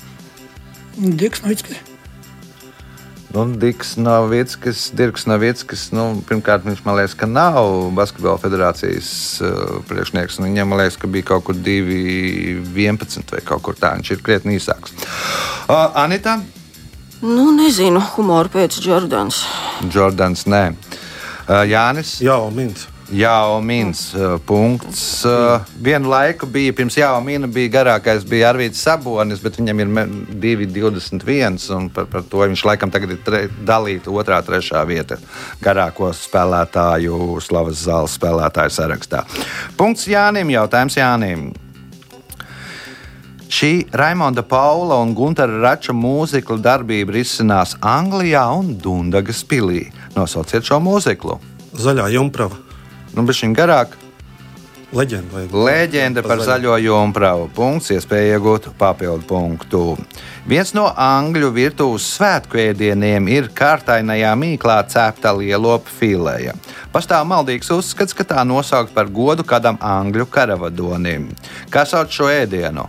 [0.97, 1.85] Diks Novickis.
[3.37, 9.11] Nu, Diks Novickis, Dirks Novickis, nu, pirmkārt, viņš man liekas, ka nav Basketbola federācijas
[9.45, 10.41] uh, priekšnieks.
[10.41, 13.93] nu, Viņam liekas, ka bija kaut kur 2,11 vai kaut kur tā.
[14.01, 14.97] Viņš ir krietni īsāks.
[15.69, 16.39] Uh, Anita,
[17.23, 19.45] Nu, nezinu, humoru pēc Jordānas.
[19.93, 20.67] Jordans, nē.
[21.47, 22.19] Uh, Jānis.
[22.21, 22.89] Jā, Mins.
[23.15, 24.01] Jā, Mīns.
[24.47, 25.23] Punkts.
[25.25, 29.87] Uh, vienu laiku bija, pirms Jā, Mīna bija garākais, bija Arvīts Sabonis, bet viņam ir
[29.87, 30.07] me-
[30.43, 31.71] 2,21.
[31.77, 35.21] un Par, par to viņš laikam tagad ir tre, dalīta otrā, trešā vieta
[35.63, 39.23] garāko spēlētāju, slavas zāles spēlētāju sarakstā.
[39.77, 40.51] Punkts Jānim.
[40.51, 41.53] Jautājums Jānim.
[43.47, 49.87] Šī Raimonda Paula un Gunara Rača mūzikla darbība risinās Anglijā un Dundagas pilī.
[50.17, 51.39] Nosauciet šo mūziklu.
[51.79, 52.59] Zaļā jumprava.
[53.15, 53.95] Nu, bet šim garāk
[54.95, 55.41] Leģenda.
[55.51, 57.49] Leģenda par zaļo jumpravu.
[57.57, 59.81] Punkts, iespēja iegūt papildu punktu.
[60.47, 66.55] Viens no angļu virtuves svētku ēdieniem ir kārtainajā mīklā cepta lielopa filēja.
[66.95, 71.33] Pastāv maldīgs uzskats, ka tā nosaukt par godu kādam angļu karavadonim.
[71.69, 72.87] Kā sauc šo ēdienu?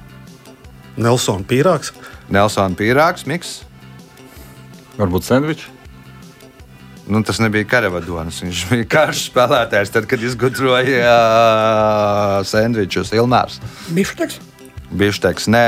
[0.98, 1.94] Nelsona pīrāgs.
[2.34, 3.60] Nelsona pīrāgs, miks.
[4.98, 5.68] Varbūt sandvičs.
[7.08, 8.42] Nu, tas nebija karavadonis.
[8.44, 13.62] Viņš bija karš spēlētājs, tad, kad izgudroja uh, sandvičus Ilmārs.
[13.96, 14.42] Bišteks.
[14.88, 15.64] Bišteks, nē,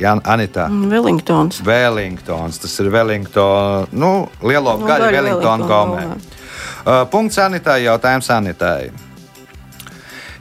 [0.00, 0.68] Jan, Anita.
[0.72, 1.60] Wellingtons.
[1.64, 2.60] Wellingtons.
[2.62, 5.66] Tas ir Wellingtons, nu, lielo Nu, gaļu gomē.
[5.68, 6.06] gomē.
[6.08, 8.88] Uh, punkts Anitai, jautājums Anitai.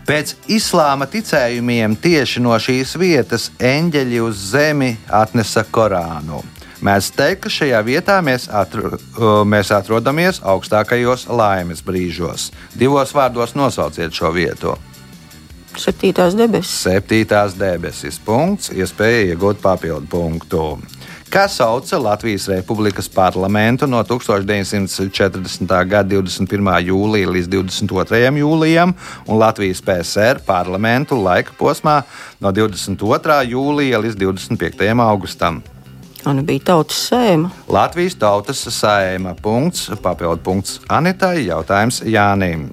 [0.08, 6.40] Pēc islāma ticējumiem tieši no šīs vietas eņģeļi uz zemi atnesa Korānu.
[6.80, 12.52] Mēs teiktu, ka šajā vietā mēs, atro, uh, mēs atrodamies augstākajos laimes brīžos.
[12.78, 14.78] Divos vārdos nosauciet šo vietu.
[15.78, 16.86] Septītās debesis.
[16.86, 20.64] Septītās debesis punkts, iespēja iegūt papildu punktu.
[21.28, 25.74] Kā sauca Latvijas Republikas parlamentu no 1940.
[25.84, 26.70] gada 21.
[26.88, 28.32] jūlija līdz 22.
[28.40, 28.94] jūlijam
[29.28, 31.98] un Latvijas PSR parlamentu laika posmā
[32.40, 33.42] no 22.
[33.52, 34.88] jūlija līdz 25.
[35.04, 35.60] augustam?
[36.24, 37.52] Un bija tautas sēma.
[37.68, 42.70] Latvijas tautas saima punkts, papildu punkts Anitai, jautājums Jānim.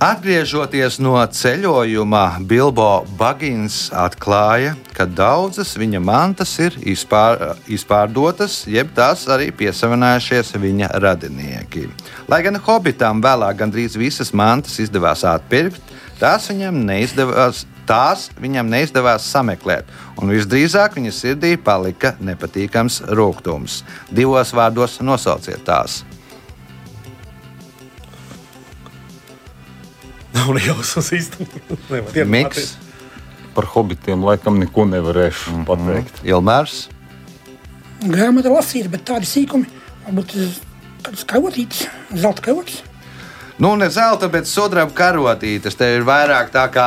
[0.00, 9.26] Atgriežoties no ceļojuma, Bilbo Bagins atklāja, ka daudzas viņa mantas ir izpār, izpārdotas, jeb tās
[9.28, 11.82] arī piesavinājušies viņa radinieki.
[12.32, 15.84] Lai gan Hobbitam vēlāk gandrīz visas mantas izdevās atpirkt,
[16.16, 17.66] tās viņam neizdevās.
[17.90, 19.88] Tās viņam neizdevās sameklēt,
[20.22, 23.80] un visdrīzāk viņa sirdī palika nepatīkams rūkums.
[24.14, 26.04] Divos vārdos nosauciet tās.
[30.34, 32.24] Nav ne jausmas īstenībā.
[32.26, 32.76] Miks,
[33.54, 35.66] Par hobitiem laikam neko nevarēšu mm -hmm.
[35.66, 36.20] pateikt.
[36.24, 36.88] Ilmārs,
[38.00, 39.66] Grāmata lasīta, bet tādi sīkumi,
[40.06, 40.36] varbūt
[41.04, 41.82] kāds karotītis,
[42.16, 42.86] zelta karotītis.
[43.60, 45.74] Nu, ne zelta, bet sudraba karotītes.
[45.76, 46.86] Te ir vairāk tā kā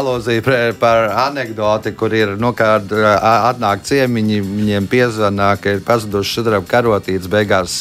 [0.00, 6.40] alūzija pre- par anekdoti, kur ir nu, ā, atnāk ciemiņi, viņiem piezvanā, ka ir pazudušas
[6.40, 7.30] sudraba karotītes.
[7.30, 7.76] Beigās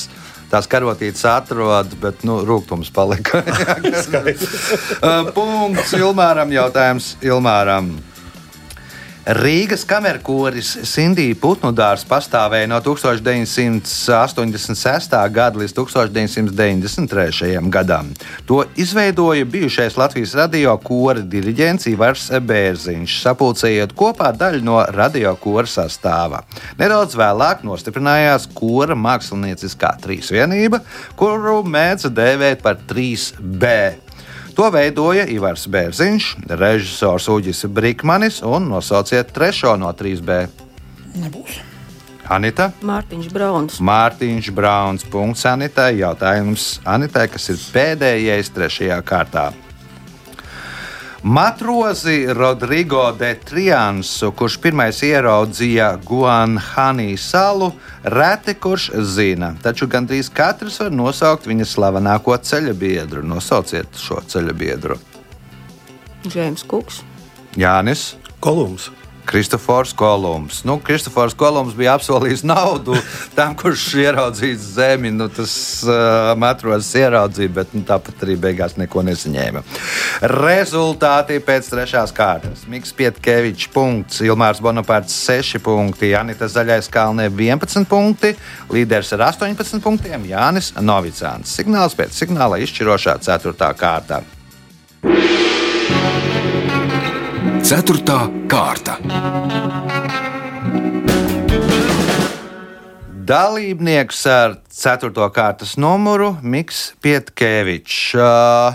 [0.52, 3.44] tās karotītes atrod, bet nu, rūkums palika.
[5.38, 6.54] Punkts Ilmāram.
[6.54, 7.94] Jautājums Ilmāram.
[9.30, 15.14] Rīgas kamerkoris Sindija Putnudārs pastāvēja no 1986.
[15.36, 17.62] gada līdz 1993.
[17.70, 18.10] gadam.
[18.50, 25.70] To izveidoja bijušais Latvijas radio kora diriģents Ivars Bērziņš, sapulcējot kopā daļu no radio kora
[25.70, 26.42] sastāva.
[26.82, 30.82] Nedaudz vēlāk nostiprinājās kora mākslinieckā trīsvienība,
[31.22, 34.09] kuru mēdza dēvēt par 3B.
[34.58, 40.44] To veidoja Ivars Bērziņš, režisors Uģis Brīsmanis un nosauciet trešo no 3B.
[41.20, 41.62] Nebūs.
[42.30, 43.80] Anita, Mārtiņš Brauns.
[43.82, 45.06] Mārtiņš Brauns.
[45.10, 45.96] Punkts Anitai.
[46.04, 49.48] Jautājums Anitai, kas ir pēdējais trešajā kārtā.
[51.24, 60.80] Matrozi Rodrigo de Triansu, kurš pirmais ieraudzīja Guanhani salu, reti kurš zina, taču gandrīz katrs
[60.80, 63.24] var nosaukt viņa slavenāko ceļa biedru.
[63.28, 64.96] Nosauciet šo ceļa biedru.
[66.24, 67.04] Džeims Kuks.
[67.60, 68.14] Jānis.
[68.40, 68.88] Kolums.
[69.30, 70.64] Kristofors Kolumbs.
[70.66, 72.96] Nu, Kristofors Kolumbs bija apsolījis naudu
[73.38, 75.12] tam, kurš ieraudzīs zemi.
[75.14, 75.54] Nu, tas
[75.86, 79.62] uh, matros ieraudzīja, bet nu, tāpat arī beigās neko nesaņēma.
[80.34, 82.66] Rezultāti pēc trešās kārtas.
[82.72, 88.34] Mikls Pietkevičs, punkts, Ilmārs Bonapārts 6 punkti, Janita Zaļais Kalnē 11 punkti,
[88.74, 91.54] līderis ar 18 punktiem Jānis Novicāns.
[91.54, 93.74] Signāls pēc signāla izšķirošā 4.
[93.78, 94.24] kārta.
[97.70, 98.96] Ceturtā kārta.
[103.30, 105.12] Dalībnieks ar 4.
[105.36, 108.00] kārtas numuru Mikls Pietkevičs.
[108.18, 108.74] Uh,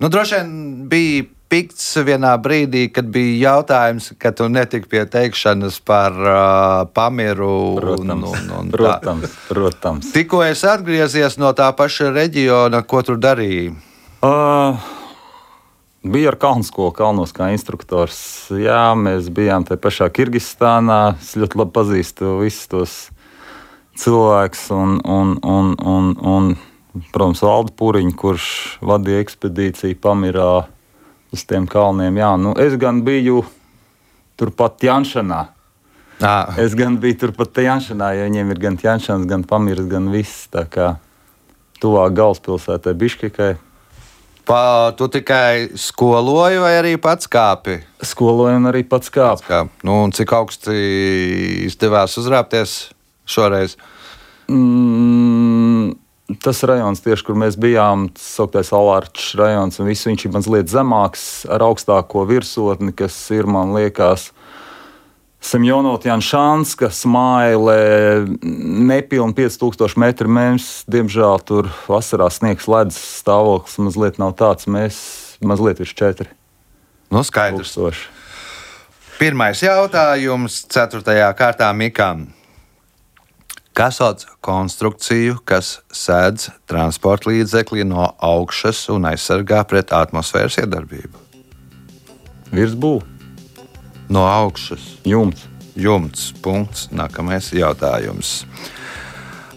[0.00, 0.56] nu, droši vien
[0.88, 7.76] bija pikts vienā brīdī, kad bija jautājums, ka tu netiki pie teikšanas par uh, pamiru.
[7.76, 8.78] Protams, un, un, un tā.
[8.78, 10.14] protams, protams.
[10.16, 13.74] Tikko es atgriezies no tā paša reģiona, ko tur darīji.
[14.24, 14.96] Uh,
[16.02, 18.18] bija ar Kalnskolu, Kalnos kā instruktors.
[18.54, 21.18] Jā, mēs bijām te pašā Kirgistānā.
[21.20, 22.96] Es ļoti labi pazīstu visus tos
[23.98, 26.50] cilvēkus un, un, un, un, un
[27.12, 28.48] protams, Valdu Pūriņu, kurš
[28.84, 30.50] vadīja ekspedīciju Pamirā
[31.34, 32.18] uz tiem kalniem.
[32.20, 33.42] Jā, nu, es gan biju
[34.38, 35.46] turpat Janšanā.
[36.18, 40.48] Ah, Es gan biju turpat Janšanā, jo viņiem ir gan Janšans, gan Pamirs, gan viss.
[40.50, 40.96] Tā kā
[41.78, 43.52] tuvāk galvaspilsētai Biškekai.
[44.48, 47.78] Pa, tu tikai skoloji vai arī pats kāpi?
[48.04, 49.44] Skoloju un arī pats kāpu.
[49.48, 50.76] Kā, nu, un cik augsti
[51.68, 52.78] izdevās uzrāpties
[53.28, 53.76] šoreiz?
[54.48, 55.92] Mm,
[56.44, 60.72] tas rajons, tieši kur mēs bijām, tas sauktais Alārčs rajons, un viss viņš ir mazliet
[60.72, 64.30] zemāks ar augstāko virsotni, kas ir, man liekas,
[65.38, 70.26] Semjonot Janšānska smailē nepilni 5000 metru.
[70.34, 74.66] Mēs, diemžēl, tur vasarā sniegs ledus stāvoklis mazliet nav tāds.
[74.66, 74.98] Mēs
[75.40, 76.26] mazliet virs 4
[77.14, 77.70] Nu, skaidrs.
[77.70, 78.08] tūkstoši.
[79.18, 81.00] Pirmais jautājums, 4.
[81.38, 82.26] kārtā Mikam.
[83.78, 91.14] Kas sauc konstrukciju, kas sēdz transporta līdzekli no augšas un aizsargā pret atmosfēras iedarbību?
[92.50, 93.06] Virsbūve,
[94.08, 95.46] No augšas jumts.
[95.76, 96.32] jumts.
[96.42, 96.88] Punkts.
[96.90, 98.44] Nākamais jautājums.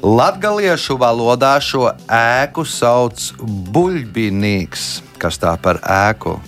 [0.01, 3.31] Latviešu valodā šo ēku sauc
[3.71, 4.87] buļbuļsaktas.
[5.21, 6.39] Kas tā par ēku?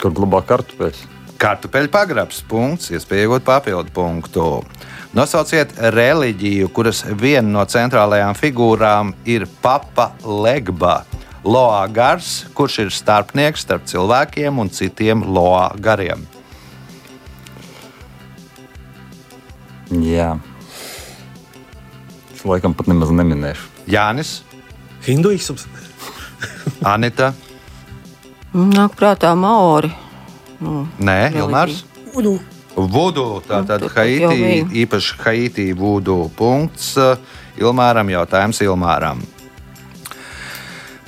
[0.00, 1.06] Kur glabā kartupeļus?
[1.40, 4.48] Kartupeļu pagrabs, punkts, iespēja iegūt papildu punktu.
[5.16, 11.00] Nosauciet reliģiju, kuras viena no centrālajām figūrām ir Papa Legba.
[11.40, 16.28] Loā gars, kurš ir starpnieks starp cilvēkiem un citiem loā gariem.
[19.90, 20.32] Jā.
[22.34, 23.68] Es laikam pat nemaz neminēšu.
[23.90, 24.40] Jānis,
[25.04, 25.66] Hinduisms.
[26.94, 27.32] Anita,
[28.50, 29.92] Nāk prātā Maori.
[30.58, 31.30] Nu, Nē.
[31.38, 31.84] Ilmārs.
[32.18, 32.40] Udu.
[32.74, 36.96] Vudu, tātad Nu, Haiti, īpaši Haiti vudu punkts.
[37.60, 39.22] Ilmāram jautājums Ilmāram.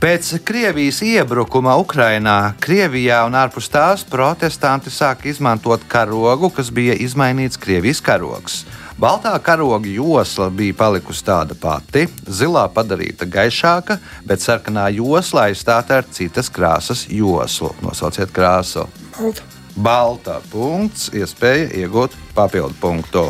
[0.03, 7.59] Pēc Krievijas iebrukuma Ukrainā, Krievijā un ārpus tās protestanti sāka izmantot karogu, kas bija izmainīts
[7.59, 8.65] Krievijas karogs.
[9.03, 13.97] Baltā karoga josla bija palikusi tāda pati, zilā padarīta gaišāka,
[14.29, 17.73] bet sarkanā josla aizstāta ar citas krāsas joslu.
[17.83, 18.87] Nosauciet krāsu.
[19.17, 19.49] Balta.
[19.75, 23.25] Balta punkts, iespēja iegūt papildu punktu.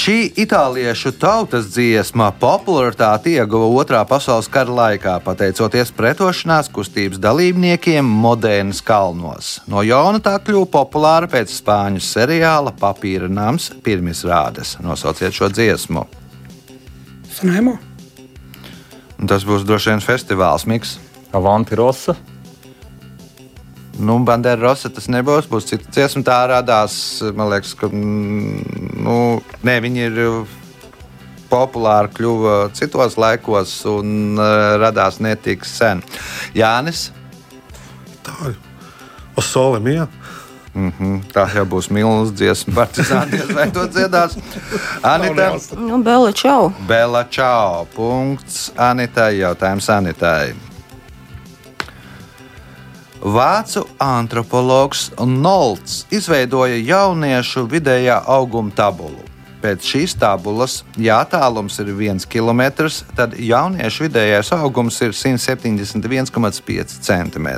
[0.00, 8.80] Šī itāliešu tautas dziesma popularitāti ieguva Otrā pasaules kara laikā, pateicoties pretošanās kustības dalībniekiem Modēnas
[8.86, 9.50] kalnos.
[9.68, 14.78] No jauna tā kļuva populāra pēc spāņu seriāla Papīra nams pirmizrādes.
[14.80, 16.06] Nosauciet šo dziesmu.
[17.36, 17.76] Sanēmo.
[19.28, 20.96] Tas būs droši vien festivāls miks.
[21.36, 22.16] Avanti Rosa.
[24.00, 25.48] Nu, Bandera Rosa tas nebūs.
[25.50, 26.22] Būs cita dziesma.
[26.24, 26.94] Tā radās,
[27.36, 29.16] man liekas, ka mm, nu,
[29.66, 30.20] ne, viņi ir
[31.50, 36.00] populāri kļuva citos laikos un uh, radās netik sen.
[36.56, 37.10] Jānis,
[38.24, 38.56] Tā ir.
[39.34, 40.06] O sole mija.
[40.74, 42.74] mhm, tā jau būs milzīga dziesma.
[42.76, 44.36] Partizāni vai to dziedās?
[45.02, 46.70] Anita, Nu, Bela Čau.
[46.86, 47.86] Bela Čau.
[47.96, 49.40] Punkts Anitai.
[49.40, 50.52] Jautājums Anitai.
[53.20, 59.20] Vācu antropologs Nolts izveidoja jauniešu vidējā auguma tabulu.
[59.60, 67.48] Pēc šīs tabulas, ja attālums ir 1 km, tad jauniešu vidējais augums ir 171,5 cm.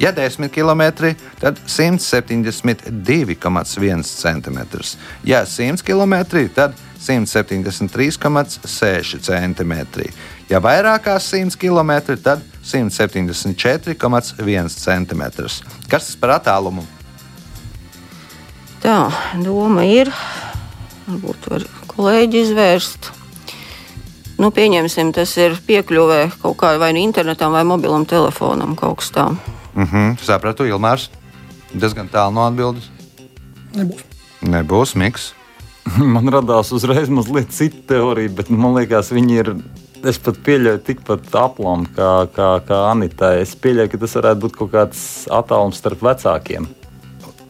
[0.00, 0.82] Ja 10 km,
[1.38, 4.58] tad 172,1 cm.
[5.22, 6.14] Ja 100 km,
[6.54, 9.74] tad 173,6 cm.
[10.50, 15.22] Ja vairāk kā 100 km, tad 174,1 cm.
[15.90, 16.84] Kas tas par attālumu?
[18.80, 19.12] Tā
[19.44, 20.08] doma ir,
[21.08, 23.10] varbūt var kolēģi izvērst.
[24.40, 29.10] Nu, pieņemsim, tas ir piekļuvē kaut kādam vai nu internetam, vai mobilam telefonam kaut kas
[29.12, 29.36] tāds.
[29.74, 31.10] Uh -huh, sapratu, Ilmārs.
[31.74, 32.90] Diezgan tālu no atbildes.
[33.74, 34.02] Nebūs.
[34.42, 35.34] Nebūs miks.
[36.14, 39.54] Man radās uzreiz mazliet cita teorija, bet man liekas, viņi ir.
[40.00, 43.34] Es pat pieļauju tikpat aplamu kā, kā, kā Anita.
[43.36, 46.70] Es pieļauju, ka tas varētu būt kaut kāds attālums starp vecākiem.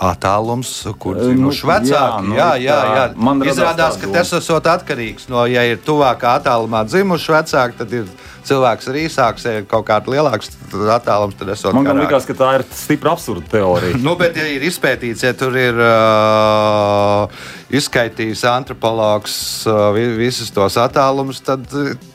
[0.00, 1.90] Attālums, kur Nu, dzimuši vecāki.
[1.92, 3.02] jā, nu, jā, jā, jā.
[3.12, 7.76] tā, man radās Izrādās, ka tas esot atkarīgs no, ja ir tuvākā attālumā dzimuši vecāki,
[7.82, 8.06] tad ir
[8.48, 10.48] cilvēks ar īsāks, ja ir kaut kāds lielāks
[10.96, 14.00] attālums, tad esot Man liekas, ka tā ir stipra absurda teorija.
[14.06, 17.28] Nu, bet, ja ir izpētīts, ja tur ir uh,
[17.70, 21.68] izskaidrojis antropologs uh, vi- visus tos attālumus, tad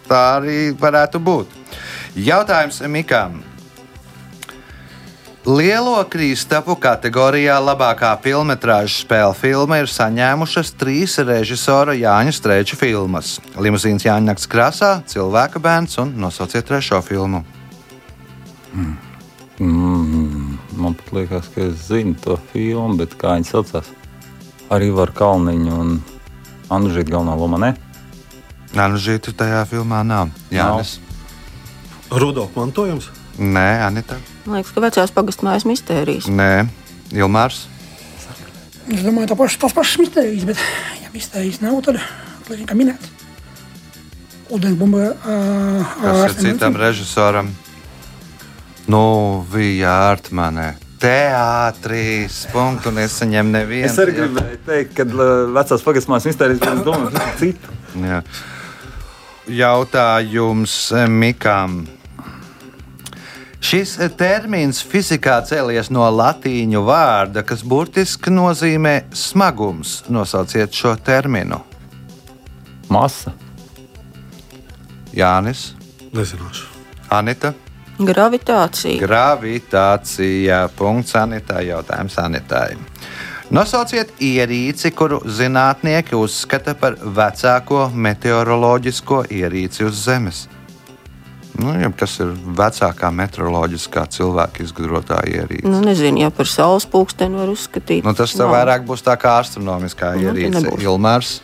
[0.10, 1.54] tā arī varētu būt.
[2.17, 3.43] Jautājums Mikam.
[5.46, 14.08] Lielo krīstapu kategorijā labākā filmas spēļu filma ir saņēmušas trīs režisora Jāņa Streča filmas- Limuzīns
[14.08, 17.44] Jāņa Nakts krāsā, Cilvēka bērns un nosauciet trešo filmu.
[19.60, 23.86] Mm, man pat liekas, ka es zinu to filmu, bet kā viņi saucās?
[24.72, 26.02] Arī var Kalniņu un
[26.72, 27.58] Anžītu galvenā loma.
[27.60, 27.76] Ne?
[28.74, 30.30] Nē, nu žītu tajā filmā nav.
[30.50, 30.98] Jānis.
[32.10, 33.12] Rudolf mantojums.
[33.38, 34.18] Nē, Anita.
[34.46, 36.30] Man liekas, ka vecās pagastmājas mistērijas.
[36.30, 36.68] Nē,
[37.18, 37.66] Ilmārs.
[38.86, 40.62] Es domāju, tā paša, tās pašas mistērijas, bet,
[41.02, 41.98] ja mistērijas nav, tad
[42.52, 43.08] liek, kā minēt.
[44.54, 47.50] Ūdensbumba uh, Kas ir citam režisoram?
[48.86, 49.02] Nu,
[49.50, 50.76] bija ārtmanē.
[51.02, 53.90] Teātris, punktu nesaņem nevienu.
[53.90, 55.08] Es arī gribēju teikt, ka
[55.58, 55.82] vecās
[56.86, 57.80] domāju, ka tas ir citu.
[58.06, 58.22] Jā.
[59.46, 61.84] Jautājums eh, Mikam.
[63.65, 70.04] Šis termins fizikā cēlies no latīņu vārda, kas burtiski nozīmē smagums.
[70.13, 71.58] Nosauciet šo terminu.
[72.93, 73.34] Masa.
[75.15, 75.71] Jānis,
[76.13, 76.67] Nezināšu.
[77.10, 77.54] Anita.
[77.97, 78.99] Gravitācija.
[79.01, 80.62] Gravitācija.
[80.78, 81.65] Punkts Anitai.
[81.71, 82.76] Jautājums Anitai.
[83.55, 90.45] Nosauciet ierīci, kuru zinātnieki uzskata par vecāko meteoroloģisko ierīci uz Zemes.
[91.56, 95.68] Nu, ja kas ir vecākā meteoroloģiskā cilvēka izgudrotā ierīce?
[95.70, 98.03] Nu, nezinu, ja par saules pulksteni var uzskatīt.
[98.03, 100.66] Nu, tas tev vairāk būs tā kā astronomiskā Nu, ierīce.
[100.84, 101.38] Ilmārs.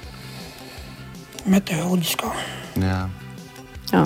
[1.48, 2.34] Meteoroloģiskā
[2.82, 3.00] Jā.
[3.92, 4.04] Jā.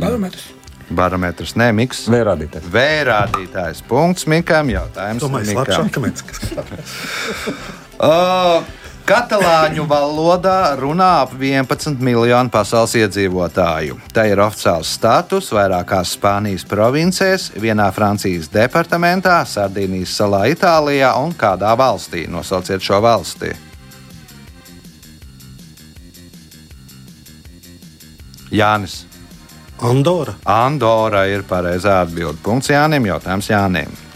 [0.00, 0.48] barometrs.
[0.90, 2.06] Barometrs nemiks.
[2.10, 2.66] Vērādītājs.
[2.72, 4.72] Vērādītājs punkts Mikam.
[4.72, 5.92] Jautājums Domāju, Mikam.
[8.00, 8.64] Uh,
[9.06, 13.96] Katalāņu valodā runā ap 11 miljonu pasaules iedzīvotāju.
[14.14, 21.72] Tā ir oficiāls status vairākās Spānijas provincēs, vienā Francijas departamentā, Sardīnijas salā Itālijā un kādā
[21.78, 22.26] valstī.
[22.30, 23.54] Nosauciet šo valsti.
[28.50, 29.04] Jānis.
[29.80, 30.34] Andora.
[30.44, 32.42] Andora ir pareizā atbilde.
[32.44, 34.09] Punkts Jānim, jautājums Jānim.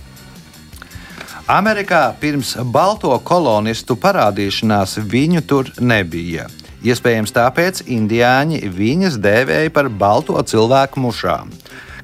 [1.44, 6.46] Amerikā pirms balto kolonistu parādīšanās viņu tur nebija.
[6.80, 11.52] Iespējams, tāpēc indiāņi viņas dēvēja par balto cilvēku mušām.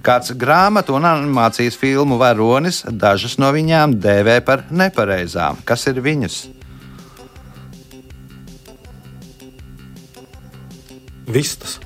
[0.05, 5.61] Kāds grāmatu un animācijas filmu varonis dažas no viņām dēvē par nepareizām.
[5.64, 6.43] Kas ir viņas?
[11.32, 11.78] Vistas.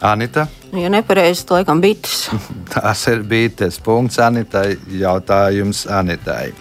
[0.00, 0.48] Anita.
[0.72, 2.28] Ja nepareizi, tad laikam bites.
[2.74, 3.80] Tās ir bites.
[3.82, 4.76] Punkts Anitai.
[5.00, 6.52] Jautājums Anitai.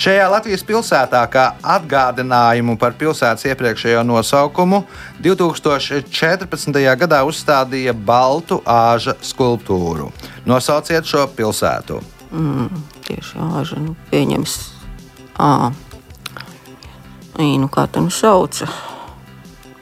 [0.00, 1.44] Šajā Latvijas pilsētā, kā
[1.76, 4.82] atgādinājumu par pilsētas iepriekšējo nosaukumu,
[5.20, 6.80] 2014.
[7.02, 10.08] gadā uzstādīja baltu āža skulptūru.
[10.48, 12.00] Nosauciet šo pilsētu.
[12.32, 14.58] Mm, tieši āža, nu, pieņems.
[15.38, 15.52] Ā,
[17.38, 18.66] Ī, nu kā tā nu sauca?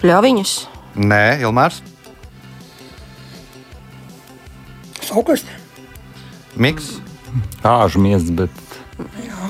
[0.02, 0.56] Pļaviņas.
[1.00, 1.85] Nē, Ilmārs.
[5.16, 5.48] Saukast.
[6.60, 6.98] Miks.
[7.64, 8.52] Āžu miests, bet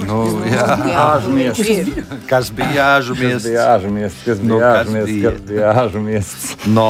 [0.06, 0.66] Nu, jā.
[1.72, 1.88] ir.
[2.30, 3.64] Kas bija āžu Kas bija?
[4.26, 5.10] Kas Nu, bija kas āžu miests?
[5.10, 5.30] bija?
[5.32, 6.46] Kas bija āžu miests?
[6.70, 6.86] No.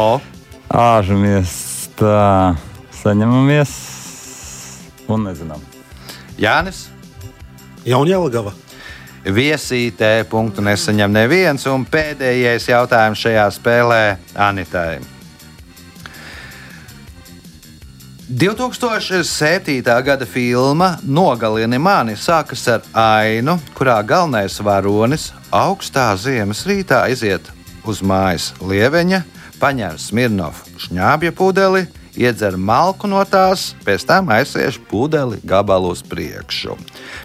[0.68, 1.88] Āžu miests.
[1.96, 2.52] Tā,
[3.00, 3.72] saņemamies
[5.08, 5.64] un nezinām.
[6.36, 6.82] Jānis.
[7.88, 8.52] Jaunjēlgava.
[9.24, 14.02] Viesītē punktu nesaņem neviens, un pēdējais jautājums šajā spēlē
[14.36, 14.98] Anitai.
[18.28, 20.02] 2007.
[20.02, 27.46] gada filma Nogalini mani sākas ar ainu, kurā galvenais varonis augstā ziemas rītā iziet
[27.86, 29.20] uz mājas lieveņa,
[29.62, 31.84] paņem Smirnovu šņābja pudeli,
[32.16, 36.76] iedzer malku no tās, pēc tam aizsiež pudeli gabalu uz priekšu.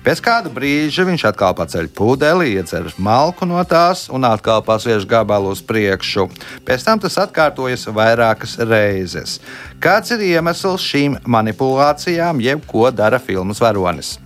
[0.06, 5.54] Pēc kāda brīža viņš atkal paceļ pudeli, iedzer malku no tās un atkal pasviež gabalu
[5.56, 6.28] uz priekšu.
[6.68, 9.40] Pēc tam tas atkārtojas vairākas reizes.
[9.82, 14.18] Kāds ir iemesls šīm manipulācijām, jeb ko dara filmas varonis?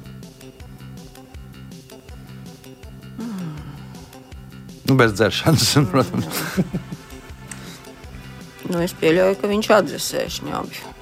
[4.86, 6.94] Nu, bez dzeršanas, protams.
[8.72, 10.94] Nu, es pieļauju, ka viņš atdzesē šņābju.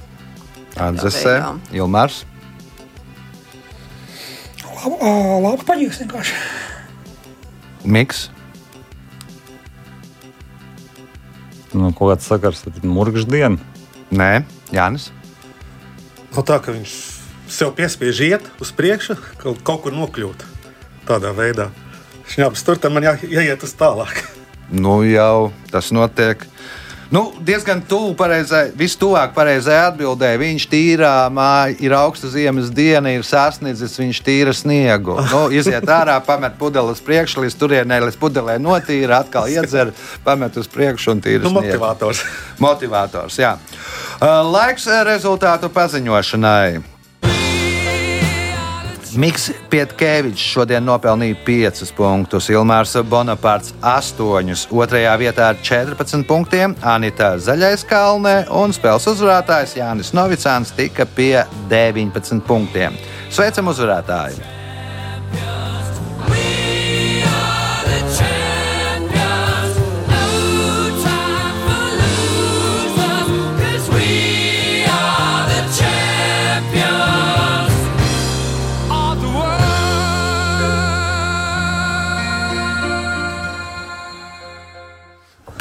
[0.84, 1.60] Atdzesē, beigām.
[1.76, 2.24] Ilmārs.
[4.84, 4.98] Labu,
[5.46, 6.40] labu paģīgs vienkārši.
[7.88, 8.26] Miks.
[11.74, 13.62] Nu, kaut kāds sakars ar murgšu dienu.
[14.14, 14.44] Nē,
[14.76, 15.10] Jānis.
[16.36, 16.94] No tā, ka viņš
[17.50, 20.46] sev piespiež iet uz priekšu, kaut, kaut kur nokļūt.
[21.08, 21.72] Tādā veidā.
[22.30, 24.24] Šņāps tur, tad man jā, jāiet uz tālāk.
[24.74, 26.46] Nu, jau tas notiek.
[27.12, 30.40] Nu, diezgan tuvu pareizai, vistuvāk pareizai atbildēji.
[30.42, 35.18] Viņš tīrā māja, ir augsta ziemas diena, ir sasniedzis, viņš tīra sniegu.
[35.32, 39.94] Nu, iziet ārā, pamet pudeli uz priekšu, līdz turienei, līdz pudelē notīra, atkal iedzer,
[40.26, 42.24] pamet uz priekšu un tīra Nu, motivators.
[42.64, 43.58] Motivators, jā.
[44.24, 46.93] Laiks rezultātu paziņošanai.
[49.18, 57.34] Miks Pietkevičs šodien nopelnīja 5 punktus, Ilmārs Bonaparts 8, otrajā vietā ar 14 punktiem, Anita
[57.38, 62.98] Zaļais Kalnē un spēles uzvarētājs Jānis Novicāns tika pie 19 punktiem.
[63.34, 64.53] Sveicam uzvarētāju!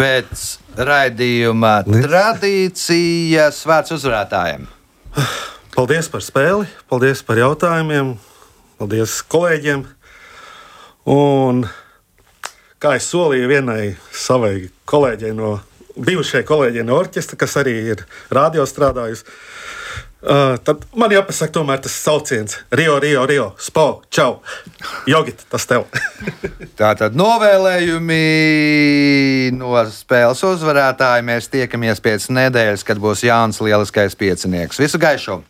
[0.03, 0.41] Pēc
[0.83, 4.65] raidījuma tradīcijas vārds uzvarētājiem.
[5.77, 8.17] Paldies par spēli, paldies par jautājumiem,
[8.81, 9.85] paldies kolēģiem.
[11.13, 11.63] Un,
[12.83, 15.53] kā es solīju vienai savai kolēģei no
[15.95, 18.03] bijušajai kolēģei no orķestra, kas arī ir
[18.35, 19.23] radio strādājusi,
[20.23, 24.41] uh, tad man jāpasaka tomēr tas sauciens Rio, Rio, Rio, Spo, Čau!
[25.11, 25.87] Jogit, tas tev!
[26.81, 28.23] Tātad novēlējumi
[29.59, 31.27] no spēles uzvarētāja.
[31.27, 34.81] Mēs tiekamies pēc nedēļas, kad būs jauns lieliskais piecinieks.
[34.83, 35.43] Visu gaišu!